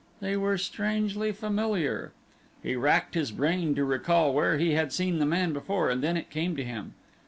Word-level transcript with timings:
They 0.19 0.35
were 0.35 0.57
strangely 0.57 1.31
familiar. 1.31 2.11
He 2.63 2.75
racked 2.75 3.13
his 3.13 3.31
brain 3.31 3.75
to 3.75 3.85
recall 3.85 4.33
where 4.33 4.57
he 4.57 4.71
had 4.71 4.91
seen 4.91 5.19
the 5.19 5.27
man 5.27 5.53
before 5.53 5.91
and 5.91 6.01
then 6.01 6.17
it 6.17 6.31
came 6.31 6.55
to 6.55 6.63
him. 6.63 6.95